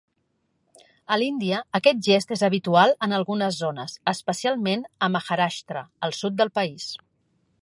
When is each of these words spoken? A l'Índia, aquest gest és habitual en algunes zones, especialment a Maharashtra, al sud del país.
A 1.15 1.17
l'Índia, 1.23 1.59
aquest 1.79 2.01
gest 2.07 2.33
és 2.37 2.43
habitual 2.49 2.95
en 3.09 3.15
algunes 3.19 3.61
zones, 3.67 3.95
especialment 4.15 4.87
a 5.09 5.15
Maharashtra, 5.17 5.89
al 6.09 6.21
sud 6.23 6.43
del 6.43 6.57
país. 6.61 6.95